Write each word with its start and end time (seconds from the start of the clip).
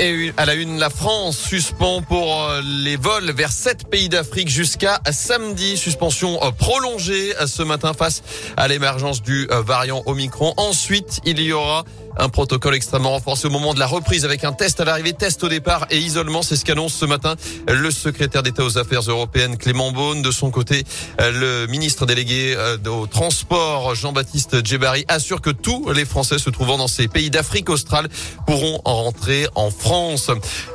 Et 0.00 0.32
à 0.36 0.46
la 0.46 0.54
une, 0.54 0.78
la 0.78 0.90
France 0.90 1.36
suspend 1.36 2.02
pour 2.02 2.44
euh, 2.44 2.60
les 2.64 2.94
vols 2.94 3.32
vers 3.32 3.50
sept 3.50 3.90
pays 3.90 4.08
d'Afrique 4.08 4.48
jusqu'à 4.48 5.00
samedi. 5.10 5.76
Suspension 5.76 6.38
euh, 6.44 6.52
prolongée 6.52 7.34
euh, 7.40 7.48
ce 7.48 7.64
matin 7.64 7.92
face 7.94 8.22
à 8.56 8.68
l'émergence 8.68 9.22
du 9.22 9.48
variant 9.50 10.04
Omicron. 10.06 10.54
Ensuite, 10.56 11.20
il 11.24 11.40
y 11.40 11.52
aura 11.52 11.84
un 12.16 12.28
protocole 12.28 12.74
extrêmement 12.74 13.10
renforcé 13.10 13.46
au 13.46 13.50
moment 13.50 13.74
de 13.74 13.80
la 13.80 13.86
reprise 13.86 14.24
avec 14.24 14.44
un 14.44 14.52
test 14.52 14.80
à 14.80 14.84
l'arrivée, 14.84 15.14
test 15.14 15.42
au 15.42 15.48
départ 15.48 15.86
et 15.90 15.98
isolement. 15.98 16.42
C'est 16.42 16.56
ce 16.56 16.64
qu'annonce 16.64 16.94
ce 16.94 17.04
matin 17.04 17.34
le 17.68 17.90
secrétaire 17.90 18.42
d'État 18.42 18.64
aux 18.64 18.78
Affaires 18.78 19.02
européennes 19.02 19.56
Clément 19.56 19.92
Beaune. 19.92 20.22
De 20.22 20.30
son 20.32 20.50
côté, 20.50 20.84
le 21.20 21.66
ministre 21.66 22.06
délégué 22.06 22.56
au 22.86 23.06
transport 23.06 23.94
Jean-Baptiste 23.94 24.66
Djebari 24.66 25.04
assure 25.06 25.40
que 25.40 25.50
tous 25.50 25.90
les 25.92 26.04
Français 26.04 26.38
se 26.38 26.50
trouvant 26.50 26.76
dans 26.76 26.88
ces 26.88 27.06
pays 27.06 27.30
d'Afrique 27.30 27.70
australe 27.70 28.08
pourront 28.46 28.80
en 28.84 29.04
rentrer 29.04 29.46
en 29.54 29.70
France. 29.70 29.87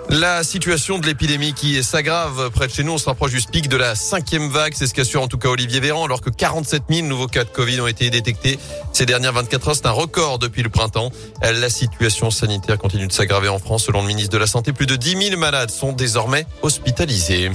La 0.09 0.43
situation 0.43 0.97
de 0.97 1.05
l'épidémie 1.05 1.53
qui 1.53 1.83
s'aggrave 1.83 2.49
près 2.49 2.67
de 2.67 2.71
chez 2.71 2.83
nous, 2.83 2.93
on 2.93 2.97
se 2.97 3.05
rapproche 3.05 3.31
du 3.31 3.41
pic 3.41 3.67
de 3.67 3.77
la 3.77 3.93
cinquième 3.93 4.49
vague, 4.49 4.73
c'est 4.75 4.87
ce 4.87 4.93
qu'assure 4.93 5.21
en 5.21 5.27
tout 5.27 5.37
cas 5.37 5.49
Olivier 5.49 5.79
Véran, 5.79 6.05
alors 6.05 6.21
que 6.21 6.31
47 6.31 6.83
000 6.89 7.07
nouveaux 7.07 7.27
cas 7.27 7.43
de 7.43 7.49
Covid 7.49 7.79
ont 7.81 7.87
été 7.87 8.09
détectés 8.09 8.57
ces 8.91 9.05
dernières 9.05 9.33
24 9.33 9.67
heures. 9.67 9.75
C'est 9.75 9.85
un 9.85 9.91
record 9.91 10.39
depuis 10.39 10.63
le 10.63 10.69
printemps. 10.69 11.11
La 11.41 11.69
situation 11.69 12.31
sanitaire 12.31 12.79
continue 12.79 13.05
de 13.05 13.13
s'aggraver 13.13 13.49
en 13.49 13.59
France. 13.59 13.85
Selon 13.85 14.01
le 14.01 14.07
ministre 14.07 14.31
de 14.31 14.39
la 14.39 14.47
Santé, 14.47 14.73
plus 14.73 14.87
de 14.87 14.95
10 14.95 15.29
000 15.29 15.39
malades 15.39 15.69
sont 15.69 15.91
désormais 15.91 16.47
hospitalisés. 16.63 17.51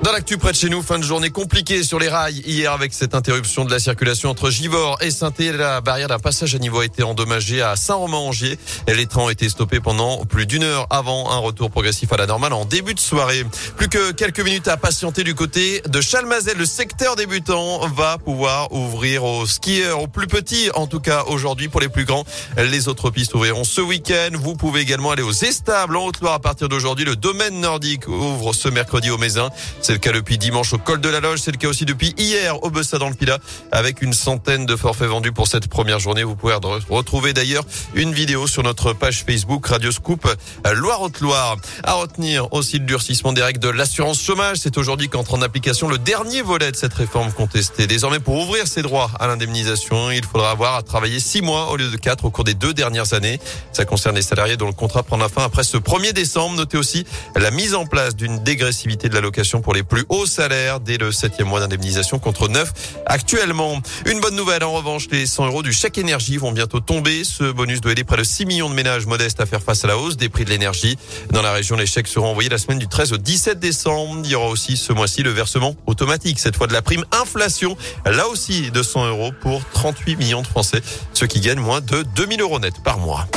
Dans 0.00 0.12
l'actu 0.12 0.38
près 0.38 0.52
de 0.52 0.56
chez 0.56 0.68
nous, 0.68 0.80
fin 0.80 0.96
de 1.00 1.02
journée 1.02 1.30
compliquée 1.30 1.82
sur 1.82 1.98
les 1.98 2.08
rails 2.08 2.40
hier 2.46 2.72
avec 2.72 2.94
cette 2.94 3.16
interruption 3.16 3.64
de 3.64 3.70
la 3.72 3.80
circulation 3.80 4.30
entre 4.30 4.48
Givors 4.48 4.96
et 5.02 5.10
saint 5.10 5.32
La 5.38 5.80
barrière 5.80 6.06
d'un 6.06 6.20
passage 6.20 6.54
à 6.54 6.58
niveau 6.58 6.78
a 6.78 6.84
été 6.84 7.02
endommagée 7.02 7.62
à 7.62 7.74
Saint-Romain-Angers. 7.74 8.58
Les 8.86 9.06
trains 9.06 9.22
ont 9.22 9.28
été 9.28 9.48
stoppés 9.48 9.80
pendant 9.80 10.24
plus 10.24 10.46
d'une 10.46 10.62
heure 10.62 10.86
avant 10.90 11.32
un 11.32 11.38
retour 11.38 11.68
progressif 11.72 12.12
à 12.12 12.16
la 12.16 12.26
normale 12.26 12.52
en 12.52 12.64
début 12.64 12.94
de 12.94 13.00
soirée. 13.00 13.44
Plus 13.76 13.88
que 13.88 14.12
quelques 14.12 14.38
minutes 14.40 14.68
à 14.68 14.76
patienter 14.76 15.24
du 15.24 15.34
côté 15.34 15.82
de 15.88 16.00
Chalmazel. 16.00 16.56
Le 16.56 16.66
secteur 16.66 17.16
débutant 17.16 17.84
va 17.88 18.18
pouvoir 18.18 18.72
ouvrir 18.72 19.24
aux 19.24 19.46
skieurs, 19.46 20.00
aux 20.00 20.08
plus 20.08 20.28
petits 20.28 20.70
en 20.74 20.86
tout 20.86 21.00
cas 21.00 21.24
aujourd'hui 21.26 21.68
pour 21.68 21.80
les 21.80 21.88
plus 21.88 22.04
grands. 22.04 22.24
Les 22.56 22.86
autres 22.86 23.10
pistes 23.10 23.34
ouvriront 23.34 23.64
ce 23.64 23.80
week-end. 23.80 24.30
Vous 24.34 24.54
pouvez 24.54 24.80
également 24.80 25.10
aller 25.10 25.24
aux 25.24 25.32
Estables 25.32 25.96
en 25.96 26.06
Haute-Loire 26.06 26.34
à 26.34 26.38
partir 26.38 26.68
d'aujourd'hui. 26.68 27.04
Le 27.04 27.16
domaine 27.16 27.58
nordique 27.58 28.06
ouvre 28.06 28.52
ce 28.52 28.68
mercredi 28.68 29.10
au 29.10 29.18
Mézin. 29.18 29.50
C'est 29.88 29.94
le 29.94 30.00
cas 30.00 30.12
depuis 30.12 30.36
dimanche 30.36 30.74
au 30.74 30.76
col 30.76 31.00
de 31.00 31.08
la 31.08 31.20
Loge. 31.20 31.38
C'est 31.38 31.50
le 31.50 31.56
cas 31.56 31.66
aussi 31.66 31.86
depuis 31.86 32.12
hier 32.18 32.62
au 32.62 32.68
Bessa 32.68 32.98
dans 32.98 33.08
le 33.08 33.14
Pila 33.14 33.38
avec 33.72 34.02
une 34.02 34.12
centaine 34.12 34.66
de 34.66 34.76
forfaits 34.76 35.08
vendus 35.08 35.32
pour 35.32 35.48
cette 35.48 35.66
première 35.66 35.98
journée. 35.98 36.24
Vous 36.24 36.36
pouvez 36.36 36.52
retrouver 36.90 37.32
d'ailleurs 37.32 37.64
une 37.94 38.12
vidéo 38.12 38.46
sur 38.46 38.62
notre 38.62 38.92
page 38.92 39.24
Facebook 39.24 39.66
Radio 39.66 39.90
Scoop 39.90 40.28
Loire-Haute-Loire. 40.70 41.56
À 41.84 41.94
retenir 41.94 42.52
aussi 42.52 42.78
le 42.78 42.84
durcissement 42.84 43.32
des 43.32 43.42
règles 43.42 43.60
de 43.60 43.70
l'assurance 43.70 44.20
chômage. 44.20 44.58
C'est 44.58 44.76
aujourd'hui 44.76 45.08
qu'entre 45.08 45.32
en 45.32 45.40
application 45.40 45.88
le 45.88 45.96
dernier 45.96 46.42
volet 46.42 46.70
de 46.70 46.76
cette 46.76 46.92
réforme 46.92 47.32
contestée. 47.32 47.86
Désormais, 47.86 48.20
pour 48.20 48.38
ouvrir 48.38 48.66
ses 48.66 48.82
droits 48.82 49.10
à 49.18 49.26
l'indemnisation, 49.26 50.10
il 50.10 50.22
faudra 50.22 50.50
avoir 50.50 50.74
à 50.74 50.82
travailler 50.82 51.18
six 51.18 51.40
mois 51.40 51.70
au 51.70 51.78
lieu 51.78 51.88
de 51.88 51.96
quatre 51.96 52.26
au 52.26 52.30
cours 52.30 52.44
des 52.44 52.52
deux 52.52 52.74
dernières 52.74 53.14
années. 53.14 53.40
Ça 53.72 53.86
concerne 53.86 54.16
les 54.16 54.22
salariés 54.22 54.58
dont 54.58 54.66
le 54.66 54.74
contrat 54.74 55.02
prendra 55.02 55.30
fin 55.30 55.44
après 55.44 55.64
ce 55.64 55.78
1er 55.78 56.12
décembre. 56.12 56.56
Notez 56.56 56.76
aussi 56.76 57.06
la 57.36 57.50
mise 57.50 57.74
en 57.74 57.86
place 57.86 58.14
d'une 58.14 58.44
dégressivité 58.44 59.08
de 59.08 59.14
l'allocation 59.14 59.62
pour 59.62 59.72
les 59.72 59.77
les 59.78 59.84
plus 59.84 60.04
hauts 60.08 60.26
salaires 60.26 60.80
dès 60.80 60.98
le 60.98 61.12
septième 61.12 61.46
mois 61.46 61.60
d'indemnisation 61.60 62.18
contre 62.18 62.48
9 62.48 62.72
actuellement. 63.06 63.80
Une 64.06 64.18
bonne 64.18 64.34
nouvelle 64.34 64.64
en 64.64 64.72
revanche, 64.72 65.06
les 65.12 65.24
100 65.24 65.46
euros 65.46 65.62
du 65.62 65.72
chèque 65.72 65.98
énergie 65.98 66.36
vont 66.36 66.50
bientôt 66.50 66.80
tomber. 66.80 67.22
Ce 67.22 67.44
bonus 67.52 67.80
doit 67.80 67.92
aider 67.92 68.02
près 68.02 68.16
de 68.16 68.24
6 68.24 68.44
millions 68.46 68.68
de 68.68 68.74
ménages 68.74 69.06
modestes 69.06 69.40
à 69.40 69.46
faire 69.46 69.62
face 69.62 69.84
à 69.84 69.86
la 69.86 69.96
hausse 69.96 70.16
des 70.16 70.28
prix 70.28 70.44
de 70.44 70.50
l'énergie. 70.50 70.98
Dans 71.30 71.42
la 71.42 71.52
région, 71.52 71.76
les 71.76 71.86
chèques 71.86 72.08
seront 72.08 72.26
envoyés 72.26 72.48
la 72.48 72.58
semaine 72.58 72.80
du 72.80 72.88
13 72.88 73.12
au 73.12 73.18
17 73.18 73.60
décembre. 73.60 74.20
Il 74.24 74.30
y 74.30 74.34
aura 74.34 74.48
aussi 74.48 74.76
ce 74.76 74.92
mois-ci 74.92 75.22
le 75.22 75.30
versement 75.30 75.76
automatique, 75.86 76.40
cette 76.40 76.56
fois 76.56 76.66
de 76.66 76.72
la 76.72 76.82
prime 76.82 77.04
inflation. 77.12 77.76
Là 78.04 78.26
aussi 78.26 78.72
de 78.72 78.82
100 78.82 79.06
euros 79.06 79.30
pour 79.40 79.62
38 79.74 80.16
millions 80.16 80.42
de 80.42 80.48
Français, 80.48 80.82
ceux 81.12 81.28
qui 81.28 81.38
gagnent 81.38 81.60
moins 81.60 81.80
de 81.80 82.02
2000 82.16 82.40
euros 82.40 82.58
net 82.58 82.74
par 82.82 82.98
mois. 82.98 83.28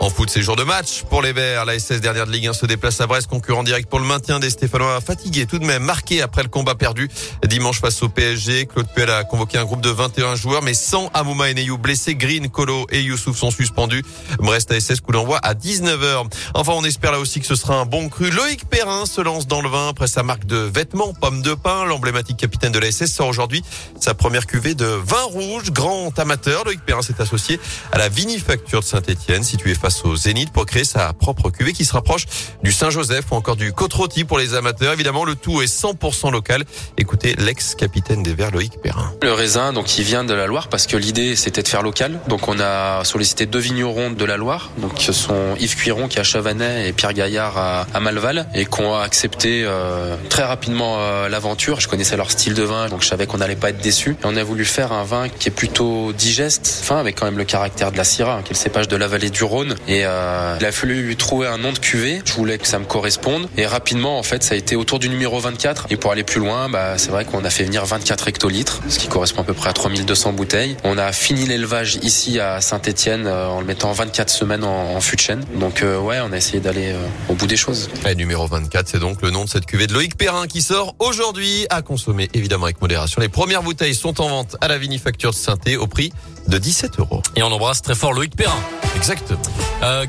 En 0.00 0.08
foot, 0.08 0.30
c'est 0.30 0.40
jour 0.40 0.56
de 0.56 0.64
match 0.64 1.02
pour 1.10 1.20
les 1.20 1.34
Verts. 1.34 1.66
La 1.66 1.78
SS 1.78 2.00
dernière 2.00 2.26
de 2.26 2.32
Ligue 2.32 2.46
1 2.46 2.54
se 2.54 2.64
déplace 2.64 3.02
à 3.02 3.06
Brest, 3.06 3.26
concurrent 3.26 3.62
direct 3.62 3.86
pour 3.86 3.98
le 3.98 4.06
maintien 4.06 4.40
des 4.40 4.48
Stéphanois 4.48 4.98
fatigués, 5.02 5.44
tout 5.44 5.58
de 5.58 5.66
même 5.66 5.82
marqué 5.82 6.22
après 6.22 6.42
le 6.42 6.48
combat 6.48 6.74
perdu 6.74 7.10
dimanche 7.46 7.80
face 7.82 8.02
au 8.02 8.08
PSG. 8.08 8.64
Claude 8.64 8.86
Puel 8.94 9.10
a 9.10 9.24
convoqué 9.24 9.58
un 9.58 9.64
groupe 9.64 9.82
de 9.82 9.90
21 9.90 10.36
joueurs, 10.36 10.62
mais 10.62 10.72
sans 10.72 11.10
Amouma 11.12 11.50
et 11.50 11.54
Neyou 11.54 11.76
blessés. 11.76 12.14
Green, 12.14 12.48
Colo 12.48 12.86
et 12.90 13.02
Youssouf 13.02 13.36
sont 13.36 13.50
suspendus. 13.50 14.02
Brest 14.38 14.72
ASS 14.72 15.00
coup 15.00 15.12
d'envoi 15.12 15.36
à 15.42 15.52
19h. 15.52 16.24
Enfin, 16.54 16.72
on 16.74 16.84
espère 16.84 17.12
là 17.12 17.20
aussi 17.20 17.40
que 17.40 17.46
ce 17.46 17.54
sera 17.54 17.74
un 17.74 17.84
bon 17.84 18.08
cru. 18.08 18.30
Loïc 18.30 18.64
Perrin 18.70 19.04
se 19.04 19.20
lance 19.20 19.46
dans 19.46 19.60
le 19.60 19.68
vin 19.68 19.88
après 19.88 20.06
sa 20.06 20.22
marque 20.22 20.46
de 20.46 20.56
vêtements, 20.56 21.12
pomme 21.12 21.42
de 21.42 21.52
pain. 21.52 21.84
L'emblématique 21.84 22.38
capitaine 22.38 22.72
de 22.72 22.78
la 22.78 22.90
SS 22.90 23.12
sort 23.12 23.28
aujourd'hui 23.28 23.62
sa 24.00 24.14
première 24.14 24.46
cuvée 24.46 24.74
de 24.74 24.86
vin 24.86 25.24
rouge. 25.24 25.72
Grand 25.72 26.18
amateur, 26.18 26.64
Loïc 26.64 26.80
Perrin 26.86 27.02
s'est 27.02 27.20
associé 27.20 27.60
à 27.92 27.98
la 27.98 28.08
vinifacture 28.08 28.80
de 28.80 28.86
Saint-Etienne, 28.86 29.44
située 29.44 29.74
face 29.74 29.89
au 30.04 30.16
Zénith 30.16 30.50
pour 30.50 30.66
créer 30.66 30.84
sa 30.84 31.12
propre 31.12 31.50
cuvée 31.50 31.72
qui 31.72 31.84
se 31.84 31.92
rapproche 31.92 32.26
du 32.62 32.72
Saint-Joseph 32.72 33.26
ou 33.30 33.34
encore 33.34 33.56
du 33.56 33.72
côte 33.72 33.90
pour 34.26 34.38
les 34.38 34.54
amateurs. 34.54 34.92
Évidemment, 34.92 35.24
le 35.24 35.34
tout 35.34 35.62
est 35.62 35.66
100% 35.66 36.32
local. 36.32 36.64
Écoutez 36.96 37.34
l'ex-capitaine 37.36 38.22
des 38.22 38.34
Verts, 38.34 38.50
Loïc 38.50 38.80
Perrin. 38.80 39.12
Le 39.22 39.32
raisin, 39.32 39.72
donc, 39.72 39.98
il 39.98 40.04
vient 40.04 40.24
de 40.24 40.34
la 40.34 40.46
Loire 40.46 40.68
parce 40.68 40.86
que 40.86 40.96
l'idée, 40.96 41.36
c'était 41.36 41.62
de 41.62 41.68
faire 41.68 41.82
local. 41.82 42.20
Donc, 42.28 42.48
on 42.48 42.58
a 42.60 43.04
sollicité 43.04 43.46
deux 43.46 43.58
vignerons 43.58 44.10
de 44.10 44.24
la 44.24 44.36
Loire. 44.36 44.70
Donc, 44.78 44.92
ce 44.98 45.12
sont 45.12 45.54
Yves 45.58 45.76
Cuiron 45.76 46.08
qui 46.08 46.18
est 46.18 46.20
à 46.20 46.24
Chavanais 46.24 46.88
et 46.88 46.92
Pierre 46.92 47.12
Gaillard 47.12 47.58
à, 47.58 48.00
Malval 48.00 48.48
et 48.54 48.64
qu'on 48.64 48.94
a 48.94 49.02
accepté 49.02 49.64
euh, 49.64 50.16
très 50.28 50.44
rapidement 50.44 50.96
euh, 50.98 51.28
l'aventure. 51.28 51.80
Je 51.80 51.88
connaissais 51.88 52.16
leur 52.16 52.30
style 52.30 52.54
de 52.54 52.62
vin, 52.62 52.88
donc 52.88 53.02
je 53.02 53.08
savais 53.08 53.26
qu'on 53.26 53.38
n'allait 53.38 53.56
pas 53.56 53.70
être 53.70 53.80
déçus. 53.80 54.16
Et 54.22 54.24
on 54.24 54.36
a 54.36 54.42
voulu 54.42 54.64
faire 54.64 54.92
un 54.92 55.04
vin 55.04 55.28
qui 55.28 55.48
est 55.48 55.52
plutôt 55.52 56.12
digeste, 56.12 56.66
fin 56.66 56.98
avec 56.98 57.16
quand 57.18 57.26
même 57.26 57.38
le 57.38 57.44
caractère 57.44 57.92
de 57.92 57.96
la 57.96 58.04
Syrah, 58.04 58.40
qui 58.42 58.52
est 58.52 58.56
le 58.56 58.58
cépage 58.58 58.88
de 58.88 58.96
la 58.96 59.08
vallée 59.08 59.30
du 59.30 59.44
Rhône 59.44 59.74
et 59.88 60.04
euh, 60.04 60.56
il 60.60 60.66
a 60.66 60.72
fallu 60.72 61.02
lui 61.02 61.16
trouver 61.16 61.46
un 61.46 61.58
nom 61.58 61.72
de 61.72 61.78
cuvée. 61.78 62.22
Je 62.24 62.32
voulais 62.32 62.58
que 62.58 62.66
ça 62.66 62.78
me 62.78 62.84
corresponde. 62.84 63.48
Et 63.56 63.66
rapidement, 63.66 64.18
en 64.18 64.22
fait, 64.22 64.42
ça 64.42 64.54
a 64.54 64.56
été 64.56 64.76
autour 64.76 64.98
du 64.98 65.08
numéro 65.08 65.38
24. 65.38 65.86
Et 65.90 65.96
pour 65.96 66.12
aller 66.12 66.24
plus 66.24 66.40
loin, 66.40 66.68
bah, 66.68 66.98
c'est 66.98 67.10
vrai 67.10 67.24
qu'on 67.24 67.44
a 67.44 67.50
fait 67.50 67.64
venir 67.64 67.84
24 67.84 68.28
hectolitres, 68.28 68.80
ce 68.88 68.98
qui 68.98 69.08
correspond 69.08 69.42
à 69.42 69.44
peu 69.44 69.54
près 69.54 69.70
à 69.70 69.72
3200 69.72 70.32
bouteilles. 70.32 70.76
On 70.84 70.98
a 70.98 71.12
fini 71.12 71.46
l'élevage 71.46 71.98
ici 72.02 72.40
à 72.40 72.60
Saint-Etienne 72.60 73.26
euh, 73.26 73.48
en 73.48 73.60
le 73.60 73.66
mettant 73.66 73.92
24 73.92 74.28
semaines 74.30 74.64
en, 74.64 74.96
en 74.96 75.00
fût 75.00 75.16
de 75.16 75.20
chêne. 75.20 75.44
Donc 75.54 75.82
euh, 75.82 75.98
ouais, 75.98 76.18
on 76.20 76.32
a 76.32 76.36
essayé 76.36 76.60
d'aller 76.60 76.94
au 77.28 77.34
bout 77.34 77.46
des 77.46 77.56
choses. 77.56 77.90
Et 78.08 78.14
numéro 78.14 78.46
24, 78.46 78.88
c'est 78.88 78.98
donc 78.98 79.22
le 79.22 79.30
nom 79.30 79.44
de 79.44 79.48
cette 79.48 79.66
cuvée 79.66 79.86
de 79.86 79.92
Loïc 79.92 80.16
Perrin 80.16 80.46
qui 80.46 80.62
sort 80.62 80.94
aujourd'hui 80.98 81.66
à 81.70 81.82
consommer 81.82 82.28
évidemment 82.34 82.64
avec 82.64 82.80
modération. 82.80 83.20
Les 83.20 83.28
premières 83.28 83.62
bouteilles 83.62 83.94
sont 83.94 84.20
en 84.20 84.28
vente 84.28 84.56
à 84.60 84.68
la 84.68 84.78
vinifacture 84.78 85.30
de 85.30 85.36
saint 85.36 85.56
au 85.78 85.86
prix 85.86 86.12
de 86.48 86.58
17 86.58 86.98
euros. 86.98 87.22
Et 87.36 87.42
on 87.42 87.52
embrasse 87.52 87.82
très 87.82 87.94
fort 87.94 88.12
Loïc 88.12 88.34
Perrin. 88.34 88.60
Exactement. 88.96 89.40
Euh, 89.82 90.06